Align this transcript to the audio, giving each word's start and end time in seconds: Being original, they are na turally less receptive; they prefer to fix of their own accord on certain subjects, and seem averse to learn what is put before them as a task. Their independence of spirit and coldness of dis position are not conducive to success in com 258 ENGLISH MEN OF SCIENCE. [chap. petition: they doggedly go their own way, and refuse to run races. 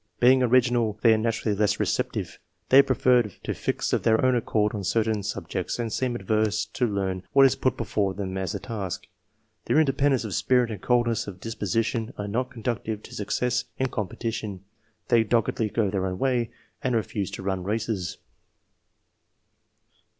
Being 0.19 0.41
original, 0.41 0.97
they 1.03 1.13
are 1.13 1.17
na 1.19 1.29
turally 1.29 1.55
less 1.59 1.79
receptive; 1.79 2.39
they 2.69 2.81
prefer 2.81 3.21
to 3.21 3.53
fix 3.53 3.93
of 3.93 4.01
their 4.01 4.25
own 4.25 4.33
accord 4.35 4.73
on 4.73 4.83
certain 4.83 5.21
subjects, 5.21 5.77
and 5.77 5.93
seem 5.93 6.15
averse 6.15 6.65
to 6.65 6.87
learn 6.87 7.21
what 7.33 7.45
is 7.45 7.55
put 7.55 7.77
before 7.77 8.15
them 8.15 8.35
as 8.35 8.55
a 8.55 8.59
task. 8.59 9.05
Their 9.65 9.77
independence 9.79 10.23
of 10.23 10.33
spirit 10.33 10.71
and 10.71 10.81
coldness 10.81 11.27
of 11.27 11.39
dis 11.39 11.53
position 11.53 12.15
are 12.17 12.27
not 12.27 12.49
conducive 12.49 13.03
to 13.03 13.13
success 13.13 13.65
in 13.77 13.89
com 13.89 14.07
258 14.07 14.43
ENGLISH 14.43 14.43
MEN 14.43 14.51
OF 14.55 14.63
SCIENCE. 14.63 14.63
[chap. 14.81 15.07
petition: 15.07 15.09
they 15.09 15.23
doggedly 15.23 15.69
go 15.69 15.91
their 15.91 16.07
own 16.07 16.17
way, 16.17 16.49
and 16.83 16.95
refuse 16.95 17.29
to 17.29 17.43
run 17.43 17.63
races. 17.63 18.17